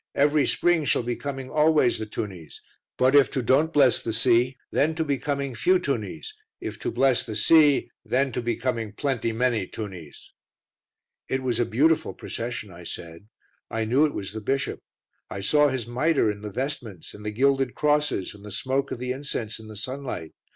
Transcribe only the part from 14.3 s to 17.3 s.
the bishop; I saw his mitre and the vestments and the